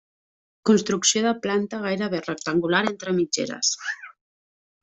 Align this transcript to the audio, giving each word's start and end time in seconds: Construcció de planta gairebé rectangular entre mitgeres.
Construcció 0.69 1.21
de 1.25 1.33
planta 1.43 1.81
gairebé 1.85 2.23
rectangular 2.25 2.83
entre 2.93 3.17
mitgeres. 3.19 3.75